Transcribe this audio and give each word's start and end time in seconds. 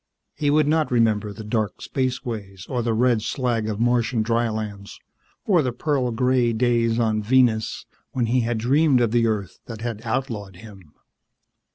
He 0.33 0.49
would 0.49 0.67
not 0.67 0.89
remember 0.89 1.31
the 1.31 1.43
dark 1.43 1.79
spaceways 1.79 2.65
or 2.67 2.81
the 2.81 2.91
red 2.95 3.21
slag 3.21 3.69
of 3.69 3.79
Martian 3.79 4.23
drylands 4.23 4.99
or 5.45 5.61
the 5.61 5.71
pearl 5.71 6.09
gray 6.09 6.53
days 6.53 6.97
on 6.97 7.21
Venus 7.21 7.85
when 8.11 8.25
he 8.25 8.39
had 8.39 8.57
dreamed 8.57 8.99
of 8.99 9.11
the 9.11 9.27
Earth 9.27 9.59
that 9.67 9.81
had 9.81 10.01
outlawed 10.01 10.55
him. 10.55 10.95